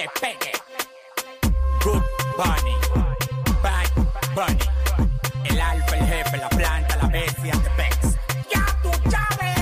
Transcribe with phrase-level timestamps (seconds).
[0.00, 0.52] te pegue.
[1.84, 2.02] Good
[2.36, 2.76] Bunny,
[3.62, 3.90] Bad
[4.34, 4.64] Bunny.
[5.44, 8.16] El alfa, el jefe, la planta, la bestia, te pex.
[8.50, 9.58] Ya tú sabes.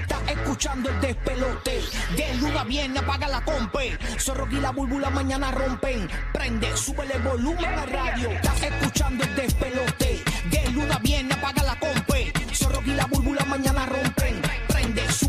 [0.00, 1.82] Estás escuchando el despelote.
[2.16, 3.98] De luna viene, apaga la compe.
[4.18, 6.08] Zorro y la búlbula mañana rompen.
[6.32, 8.30] Prende, súbele volumen a radio.
[8.30, 10.24] Estás escuchando el despelote.
[10.50, 12.32] De luna viene, apaga la compe.
[12.54, 14.19] Zorro y la búlbula mañana rompen.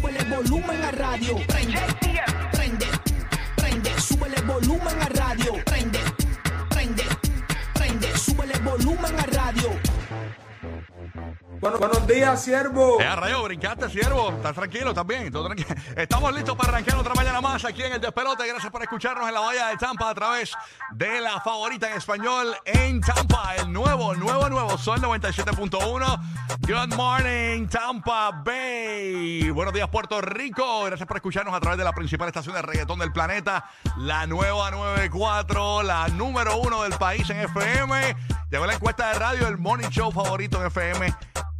[0.02, 1.36] Súbele volumen a radio.
[1.46, 1.80] Prende,
[2.52, 2.88] prende,
[3.56, 5.54] prende, súbele volumen a radio.
[5.64, 6.00] Prende,
[6.70, 7.04] prende,
[7.74, 9.70] prende, súbele volumen a radio.
[11.60, 13.00] Bueno, buenos días, siervo.
[13.00, 14.32] Eh, rayo, brincaste, siervo.
[14.32, 14.90] ¿Estás tranquilo?
[14.90, 15.32] ¿Estás bien?
[15.96, 18.48] Estamos listos para arrancar otra mañana más aquí en el Despelote.
[18.48, 20.54] Gracias por escucharnos en la Bahía de Tampa a través
[20.92, 23.56] de la favorita en español en Tampa.
[23.56, 26.22] El nuevo, nuevo, nuevo Sol 97.1.
[26.62, 29.50] Good morning, Tampa Bay.
[29.50, 30.86] Buenos días, Puerto Rico.
[30.86, 33.70] Gracias por escucharnos a través de la principal estación de reggaetón del planeta.
[33.98, 38.16] La nueva 94, la número uno del país en FM.
[38.50, 40.91] Llegó la encuesta de radio, el morning show favorito en FM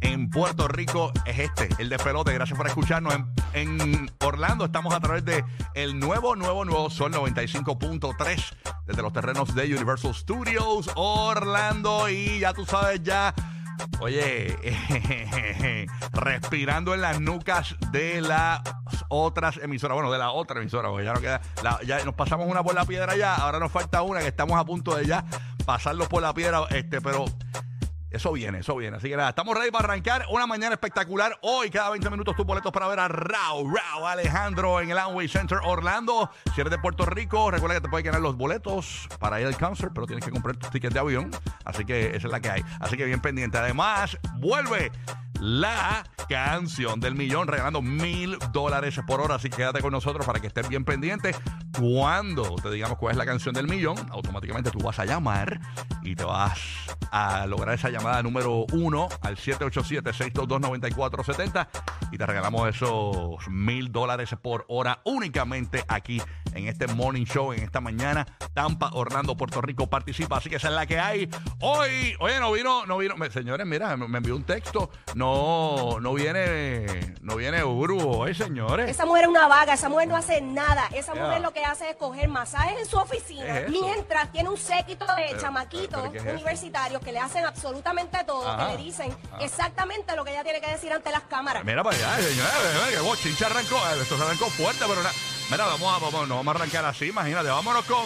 [0.00, 2.32] en Puerto Rico es este, el de pelote.
[2.32, 3.14] Gracias por escucharnos.
[3.54, 8.54] En, Orlando estamos a través de el nuevo, nuevo, nuevo Sol 95.3
[8.86, 12.08] desde los terrenos de Universal Studios Orlando.
[12.08, 13.34] Y ya tú sabes ya.
[14.00, 14.56] Oye,
[16.12, 18.60] respirando en las nucas de las
[19.08, 21.40] otras emisoras, bueno, de la otra emisora, porque ya no queda,
[21.84, 24.64] ya nos pasamos una por la piedra ya, ahora nos falta una que estamos a
[24.64, 25.24] punto de ya
[25.64, 27.24] pasarlos por la piedra, este, pero
[28.12, 28.96] eso viene, eso viene.
[28.96, 31.38] Así que nada, estamos ready para arrancar una mañana espectacular.
[31.42, 35.28] Hoy, cada 20 minutos, tus boletos para ver a Rao, Rao Alejandro en el Amway
[35.28, 36.30] Center Orlando.
[36.54, 39.56] Si eres de Puerto Rico, recuerda que te puedes ganar los boletos para ir al
[39.56, 41.30] concert, pero tienes que comprar tus tickets de avión.
[41.64, 42.64] Así que esa es la que hay.
[42.80, 43.58] Así que bien pendiente.
[43.58, 44.92] Además, vuelve
[45.40, 49.36] la canción del millón regalando mil dólares por hora.
[49.36, 51.34] Así que quédate con nosotros para que estés bien pendiente.
[51.78, 55.60] Cuando te digamos cuál es la canción del millón, automáticamente tú vas a llamar
[56.02, 56.58] y te vas
[57.10, 61.68] a lograr esa llamada número uno al 787-622-9470
[62.12, 66.20] y te regalamos esos mil dólares por hora únicamente aquí
[66.54, 68.26] en este morning show, en esta mañana.
[68.54, 71.28] Tampa, Orlando, Puerto Rico participa, así que esa es la que hay.
[71.60, 75.98] Hoy, oye, no vino, no vino, me- señores, mira, me me envió un texto, no,
[76.00, 78.90] no viene, no viene Uru hoy, señores.
[78.90, 80.86] Esa mujer es una vaga, esa mujer no hace nada.
[80.94, 85.06] Esa mujer lo que hace es coger masajes en su oficina, mientras tiene un séquito
[85.16, 86.34] de Pero, chamaquitos pero, ¿qué es eso?
[86.34, 88.68] universitarios que le hacen absolutamente todo, Ajá.
[88.70, 91.64] que le dicen exactamente lo que ella tiene que decir ante las cámaras.
[91.64, 92.52] Mira para allá, señores,
[92.94, 95.12] que bochincha arrancó, eh, esto se arrancó fuerte, pero na-
[95.50, 98.04] mira, vamos a, vamos, no vamos a arrancar así, imagínate, vámonos con,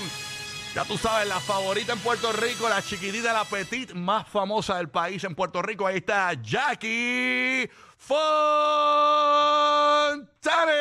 [0.75, 4.89] ya tú sabes, la favorita en Puerto Rico, la chiquitita, la petit más famosa del
[4.89, 7.71] país en Puerto Rico, ahí está Jackie
[10.37, 10.73] Fontane.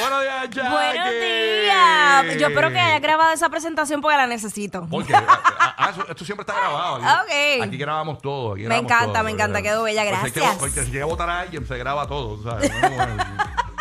[0.00, 0.68] Buenos días, Jackie.
[0.70, 2.36] Buenos días.
[2.38, 4.86] Yo espero que haya grabado esa presentación porque la necesito.
[4.90, 6.96] Porque ah, ah, esto siempre está grabado.
[6.96, 7.06] Aquí,
[7.60, 7.62] Ok.
[7.68, 8.52] aquí grabamos todo.
[8.52, 10.56] aquí Me grabamos encanta, todo, me encanta, quedó bella, hay que- gracias.
[10.56, 12.70] Porque si llega a votar a alguien, se graba todo, ¿sabes?
[12.82, 13.24] No, bueno.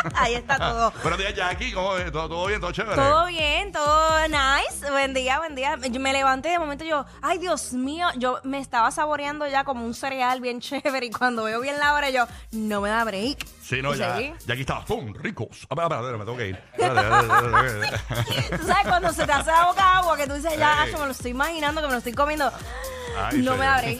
[0.15, 0.91] Ahí está todo.
[1.01, 1.71] Buenos días, Jackie.
[1.71, 2.11] ¿Cómo es?
[2.11, 2.61] ¿Todo, todo bien?
[2.61, 2.95] ¿Todo chévere?
[2.95, 4.89] Todo bien, todo nice.
[4.89, 5.77] Buen día, buen día.
[5.89, 9.85] Yo me levanté de momento yo, ay Dios mío, yo me estaba saboreando ya como
[9.85, 13.45] un cereal bien chévere y cuando veo bien la hora yo, no me da break.
[13.61, 14.33] Sí, no, ya, seguí.
[14.45, 14.83] ya aquí está.
[14.85, 15.13] ¡Pum!
[15.13, 15.67] Ricos.
[15.69, 16.59] Ah, espera, espera, me tengo que ir.
[18.57, 21.05] Tú sabes cuando se te hace la boca agua que tú dices, ya, acho, me
[21.05, 22.51] lo estoy imaginando que me lo estoy comiendo.
[23.17, 23.99] Ay, no me da break.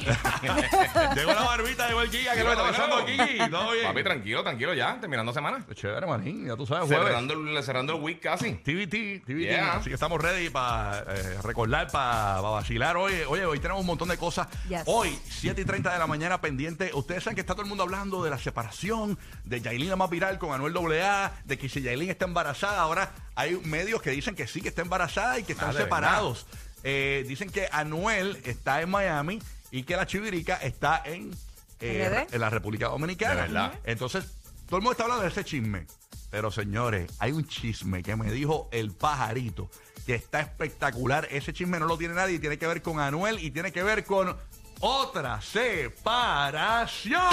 [1.16, 2.34] Llegó la barbita, llegó el Giga.
[2.34, 3.18] ¿Qué es lo que está pasando aquí?
[3.52, 3.86] ¿Todo bien?
[3.86, 5.66] Papi, tranquilo, tranquilo ya, terminando semana.
[5.74, 6.46] Chévere, manín.
[6.48, 7.08] Ya tú sabes, jueves.
[7.08, 8.54] Cerrando el, cerrando el week casi.
[8.54, 9.40] TVT, TVT.
[9.40, 9.74] Yeah.
[9.74, 13.14] Así que estamos ready para eh, recordar, para vacilar hoy.
[13.28, 14.48] Oye, hoy tenemos un montón de cosas.
[14.68, 14.84] Yes.
[14.86, 16.92] Hoy, 7 y 30 de la mañana, pendiente.
[16.94, 20.10] Ustedes saben que está todo el mundo hablando de la separación, de Yailin la más
[20.10, 22.82] viral con Anuel AA, de que si Yailin está embarazada.
[22.82, 25.80] Ahora hay medios que dicen que sí, que está embarazada y que están Ah, ¿de
[25.84, 26.46] separados.
[26.84, 29.42] Eh, dicen que Anuel está en Miami
[29.72, 31.32] y que la chivirica está en,
[31.80, 32.34] eh, ¿RD?
[32.34, 33.36] en la República Dominicana.
[33.36, 33.74] De verdad.
[33.84, 34.26] Entonces,
[34.68, 35.88] todo el mundo está hablando de ese chisme.
[36.32, 39.70] Pero señores, hay un chisme que me dijo el pajarito,
[40.06, 41.28] que está espectacular.
[41.32, 43.82] Ese chisme no lo tiene nadie y tiene que ver con Anuel y tiene que
[43.82, 44.38] ver con
[44.80, 47.24] otra separación.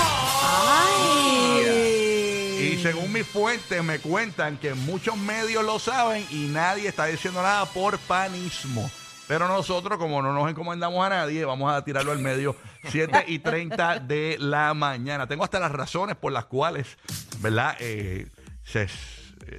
[2.59, 7.43] Y según mis fuentes me cuentan que muchos medios lo saben y nadie está diciendo
[7.43, 8.91] nada por panismo.
[9.29, 12.55] Pero nosotros, como no nos encomendamos a nadie, vamos a tirarlo al medio
[12.89, 15.27] 7 y 30 de la mañana.
[15.27, 16.97] Tengo hasta las razones por las cuales,
[17.41, 17.77] ¿verdad?
[17.81, 18.29] Eh,
[18.63, 18.89] se, eh,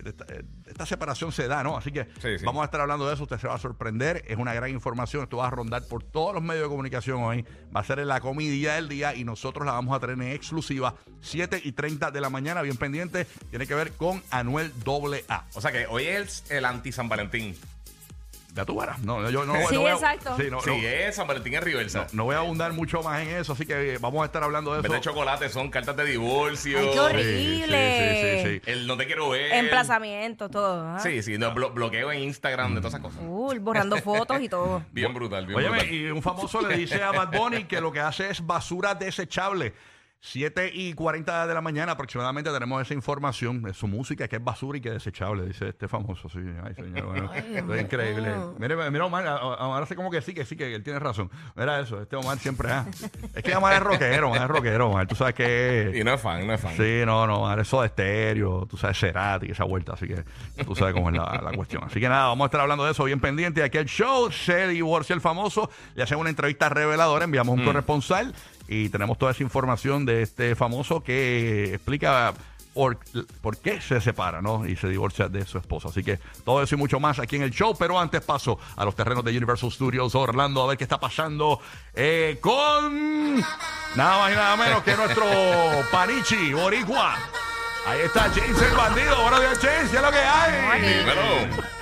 [0.05, 1.77] esta, eh, esta separación se da, ¿no?
[1.77, 2.45] Así que Sí, sí.
[2.45, 5.23] vamos a estar hablando de eso, usted se va a sorprender, es una gran información,
[5.23, 8.07] esto va a rondar por todos los medios de comunicación hoy, va a ser en
[8.07, 12.11] la comidilla del día y nosotros la vamos a tener en exclusiva 7 y 30
[12.11, 15.45] de la mañana, bien pendiente, tiene que ver con Anuel AA.
[15.55, 17.55] O sea que hoy es el anti-San Valentín.
[18.53, 20.35] Ya tú verás, no, yo no, Sí, no voy a- exacto.
[20.35, 22.07] sí, no, sí, no, es San Valentín en Riversa.
[22.13, 24.73] no voy a abundar mucho más en eso, así que eh, vamos a estar hablando
[24.73, 24.91] de eso.
[24.91, 26.79] de chocolate son cartas de divorcio.
[26.79, 28.41] Ay, qué horrible.
[28.41, 28.71] sí, sí, sí, sí.
[28.71, 29.51] El no te quiero ver.
[29.53, 30.87] Emplazamiento, todo.
[30.87, 30.99] ¿ah?
[30.99, 33.19] Sí, sí, no, blo- bloqueo en Instagram de todas esas cosas.
[33.23, 34.83] Uh, borrando fotos y todo.
[34.91, 35.93] Bien brutal, bien Óyeme, brutal.
[35.93, 39.73] y un famoso le dice a Bad Bunny que lo que hace es basura desechable.
[40.19, 44.43] 7 y 40 de la mañana aproximadamente tenemos esa información de su música que es
[44.43, 46.27] basura y que es desechable, dice este famoso.
[46.29, 48.33] Sí, ay, señor, bueno, esto es increíble.
[48.57, 51.29] Mire, mira, Omar, ahora hace como que sí, que sí, que él tiene razón.
[51.55, 52.71] Mira eso, este Omar siempre.
[52.71, 52.85] ah.
[53.33, 55.93] Es que Omar es rockero, Omar es rockero, Omar, tú sabes que.
[55.95, 56.75] Y no es fan, no es fan.
[56.75, 60.23] Sí, no, no, Omar es de estéreo, tú sabes, Cerati, esa vuelta, así que
[60.63, 61.83] tú sabes cómo es la, la cuestión.
[61.83, 63.63] Así que nada, vamos a estar hablando de eso bien pendiente.
[63.63, 68.33] Aquí el show se divorcia el famoso, le hacen una entrevista reveladora, enviamos un corresponsal
[68.67, 72.33] y tenemos toda esa información de este famoso que explica
[72.77, 72.99] por,
[73.41, 74.67] por qué se separa, ¿no?
[74.67, 75.89] Y se divorcia de su esposa.
[75.89, 77.75] Así que todo eso y mucho más aquí en el show.
[77.77, 81.59] Pero antes paso a los terrenos de Universal Studios Orlando a ver qué está pasando
[81.95, 83.37] eh, con
[83.95, 85.25] nada más y nada menos que nuestro
[85.91, 87.15] Panichi Boricua.
[87.87, 89.21] Ahí está James el bandido.
[89.23, 89.89] Buenos días, James.
[89.89, 90.81] ¿Qué es lo que hay?
[90.81, 91.76] Dímelo.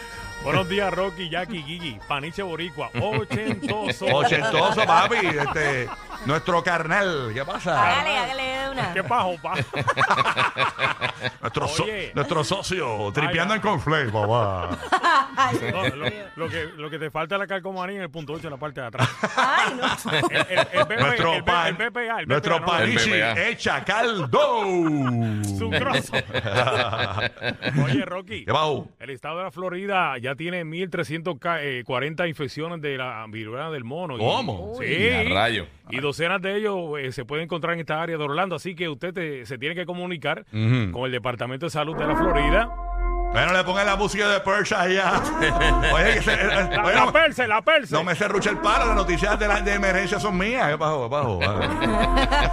[0.45, 4.05] Buenos días, Rocky, Jackie, Gigi, Paniche Boricua, ochentoso.
[4.05, 5.25] Ochentoso, papi.
[5.25, 5.89] Este,
[6.27, 7.31] nuestro carnal.
[7.33, 7.81] ¿Qué pasa?
[7.81, 8.93] Hágale una.
[8.93, 9.53] ¿Qué pajo, pa?
[11.41, 12.11] Nuestro, so- Oye.
[12.13, 14.77] nuestro socio, tripeando Ay, en conflay, papá.
[15.71, 16.05] No, lo,
[16.35, 18.57] lo que, lo que te falta es la calcomanía en el punto 8 en la
[18.57, 19.09] parte de atrás.
[19.35, 19.85] Ay, no.
[20.29, 23.09] El, el, el, BP, Nuestro, el, pan- el BPA, el nuestro BPA, no, El Panichi
[23.11, 23.47] BPA.
[23.47, 24.63] echa caldo.
[25.57, 26.13] Sucroso.
[27.83, 28.45] Oye, Rocky.
[28.45, 28.87] ¿Qué bajo?
[28.99, 34.15] El estado de la Florida ya tiene 1.340 infecciones de la viruela del mono.
[34.15, 34.73] Y- ¿Cómo?
[34.79, 35.09] Sí.
[35.09, 35.67] A rayo.
[35.89, 38.55] Y docenas de ellos eh, se pueden encontrar en esta área de Orlando.
[38.55, 40.45] Así que usted te- se tiene que comunicar
[40.91, 42.69] con el Departamento de Salud de la Florida.
[43.35, 45.21] Bueno, le pongan la música de Persia allá.
[45.93, 47.93] Oye, que se, eh, La, oye, la no, perse, la perse.
[47.93, 48.85] no me cerruche el palo.
[48.85, 50.71] Las noticias de, la, de emergencia son mías.
[50.71, 51.03] ¿Qué pasó?
[51.03, 51.39] ¿Qué pasó?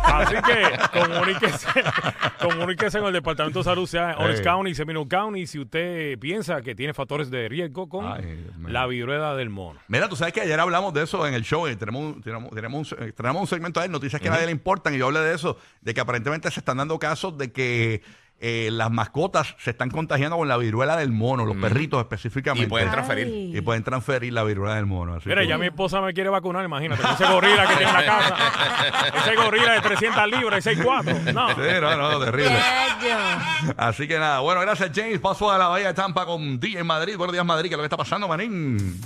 [0.02, 1.69] Así que comuníquese,
[2.40, 4.44] comuníquese con el Departamento de Salud, sea Orange Ey.
[4.44, 8.69] County, Seminole County, si usted piensa que tiene factores de riesgo con Ay, Dios mío.
[8.69, 9.78] la viruela del mono.
[9.88, 12.50] Mira, tú sabes que ayer hablamos de eso en el show y tenemos, un- tenemos,
[12.50, 15.06] tenemos, un, eh, tenemos un segmento ahí, noticias que a nadie le importan, y yo
[15.06, 18.02] hablé de eso, de que aparentemente se están dando casos de que
[18.44, 22.67] eh, las mascotas se están contagiando con la viruela del mono, los perritos específicamente.
[22.67, 23.27] Y pueden transferir.
[23.27, 23.56] Ay.
[23.56, 25.15] Y pueden transferir la viruela del mono.
[25.15, 27.91] Así Mira, que- ya mi esposa me quiere vacunar, imagínate, con ese gorila que tiene
[27.91, 28.37] en la casa.
[29.17, 31.33] Ese gorila de 300 libras y 6'4".
[31.33, 31.49] No.
[31.50, 32.59] Sí, no, no, terrible.
[33.77, 35.21] Así que nada, bueno, gracias James.
[35.21, 37.17] Paso a la Bahía de Tampa con DJ en Madrid.
[37.17, 37.69] Buenos días, Madrid.
[37.69, 39.00] ¿Qué es lo que está pasando, manín?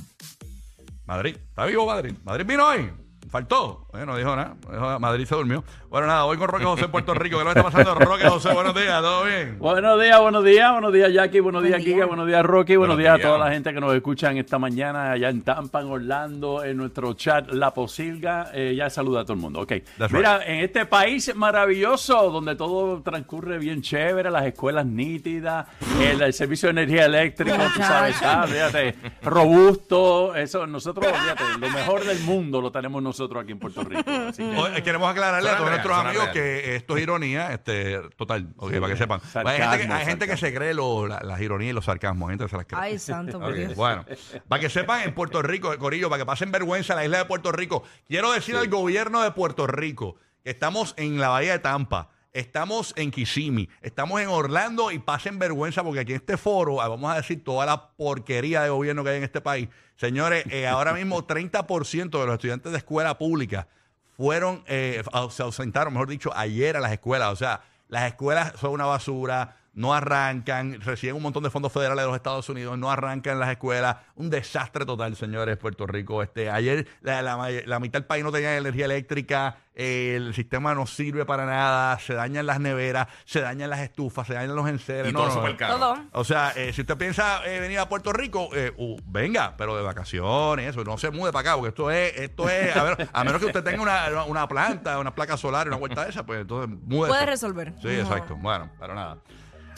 [1.05, 1.37] Madrid.
[1.37, 2.15] ¿Está vivo Madrid?
[2.25, 2.91] ¿Madrid vino hoy?
[3.31, 3.87] Faltó.
[3.95, 4.57] Eh, no dijo nada.
[4.67, 4.99] No dijo nada.
[4.99, 5.65] Madrid se durmió.
[5.89, 7.37] Bueno, nada, voy con Roque José en Puerto Rico.
[7.39, 8.53] ¿Qué es lo que está pasando, Roque José?
[8.53, 9.59] Buenos días, ¿todo bien?
[9.59, 11.95] Buenos días, buenos días, buenos días Jackie, buenos días día.
[11.95, 13.27] Giga, buenos días Rocky, buenos, Buenos días, días.
[13.27, 16.63] a toda la gente que nos escucha en esta mañana allá en Tampa, en Orlando,
[16.63, 19.73] en nuestro chat La Posilga, eh, ya saluda a todo el mundo, ok.
[19.99, 25.67] That's Mira, en este país maravilloso donde todo transcurre bien chévere, las escuelas nítidas,
[26.01, 31.71] el, el servicio de energía eléctrica, tú sabes, ah, fíjate, robusto, eso nosotros, fíjate, lo
[31.71, 34.03] mejor del mundo lo tenemos nosotros aquí en Puerto Rico.
[34.29, 36.35] así que- Oye, queremos aclararle a Suena todos real, nuestros suena amigos real.
[36.35, 39.21] que esto es ironía, este, total, ok, para que sepan.
[39.21, 40.47] sarcasmo, hay gente, que, hay gente que sarcasmo.
[40.49, 42.81] se cree lo- la- las ironías y los sarcasmos, hay gente que se las cree.
[42.81, 43.75] Ay, santo, por Ok, Dios.
[43.75, 44.05] Bueno,
[44.49, 47.25] para que sepan, en Puerto Rico, Corillo, para que pasen vergüenza en la isla de
[47.25, 51.59] Puerto Rico, quiero decir al gobierno de Puerto Rico que estamos en la bahía de
[51.59, 56.83] Tampa, estamos en Kissimmee, estamos en Orlando y pasen vergüenza porque aquí en este foro
[56.83, 59.69] ah, vamos a decir toda la porquería de gobierno que hay en este país.
[59.97, 63.69] Señores, eh, ahora mismo 30% de los estudiantes de escuela pública
[64.17, 67.33] fueron, eh, se ausentaron, mejor dicho, ayer a las escuelas.
[67.33, 72.03] O sea, las escuelas son una basura, no arrancan, reciben un montón de fondos federales
[72.03, 73.97] de los Estados Unidos, no arrancan las escuelas.
[74.17, 76.23] Un desastre total, señores, Puerto Rico.
[76.23, 80.87] Este, ayer la, la mitad del país no tenía energía eléctrica, eh, el sistema no
[80.87, 85.11] sirve para nada, se dañan las neveras, se dañan las estufas, se dañan los enseres.
[85.11, 85.41] Y No, todo no, no.
[85.43, 85.79] súper caro.
[85.79, 85.97] Todo.
[86.13, 89.77] O sea, eh, si usted piensa eh, venir a Puerto Rico, eh, uh, venga, pero
[89.77, 93.09] de vacaciones, eso, no se mude para acá, porque esto es, esto es, a, ver,
[93.13, 96.25] a menos que usted tenga una, una planta, una placa solar, una vuelta de esa,
[96.25, 97.09] pues entonces mude.
[97.09, 97.75] Puede resolver.
[97.83, 98.37] Sí, exacto.
[98.37, 99.19] Bueno, pero nada.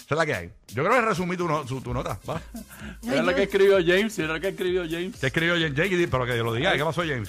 [0.08, 0.50] Esa es la que hay.
[0.68, 2.18] Yo creo que resumí tu, no- su- tu nota.
[2.26, 2.40] ¿va?
[3.02, 5.16] Mira lo que escribió James, mira lo que escribió James.
[5.20, 5.74] ¿Qué escribió James?
[5.74, 6.74] Jake, pero que lo diga.
[6.74, 7.28] ¿Qué pasó, James?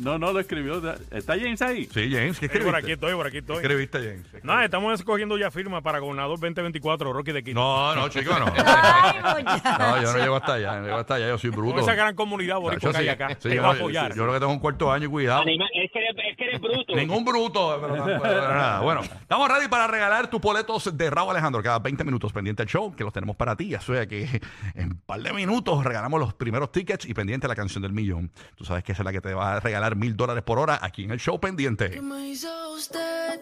[0.00, 0.80] No, no lo escribió.
[1.10, 1.84] ¿Está James ahí?
[1.86, 2.76] Sí, James, ¿qué Sí, por escribiste?
[2.78, 3.56] aquí estoy, por aquí ¿Qué estoy.
[3.56, 4.44] escribiste, James?
[4.44, 7.58] Nada, estamos escogiendo ya firma para gobernador 2024, Rocky de Quito.
[7.60, 8.46] No, no, chico, no.
[8.56, 9.44] Ay.
[9.78, 11.74] No, yo no llego hasta allá, no llego hasta allá, yo soy bruto.
[11.74, 14.14] Con esa gran comunidad boricua que hay acá, sí, te yo- va a apoyar.
[14.14, 15.42] Yo, creo que tengo un cuarto año y cuidado.
[15.42, 16.94] Anima- es, que eres, es que eres bruto.
[16.94, 18.80] Ningún bruto, pero, pero- pero nada.
[18.86, 22.68] Bueno, estamos ready para regalar tus boletos de Raúl Alejandro cada 20 minutos pendiente al
[22.68, 23.74] show, que los tenemos para ti.
[23.74, 24.40] O sea que
[24.74, 28.30] en un par de minutos regalamos los primeros tickets y pendiente la canción del millón.
[28.56, 30.80] Tú sabes que esa es la que te va a regalar mil dólares por hora
[30.82, 31.90] aquí en el show pendiente.
[31.90, 33.40] ¿Qué me hizo usted?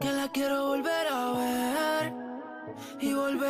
[0.00, 2.12] Que la quiero volver a ver
[3.00, 3.32] y volver